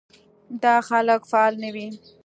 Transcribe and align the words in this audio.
دا 0.63 0.75
خلک 0.89 1.21
فعال 1.31 1.53
نه 1.63 1.69
وي. 1.75 1.87